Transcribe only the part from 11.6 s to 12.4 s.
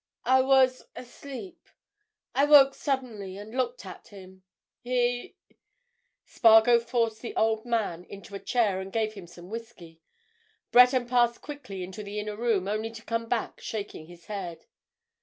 into the inner